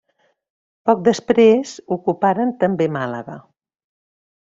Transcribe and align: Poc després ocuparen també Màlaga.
Poc 0.89 1.03
després 1.09 1.75
ocuparen 1.99 2.57
també 2.65 2.91
Màlaga. 2.99 3.41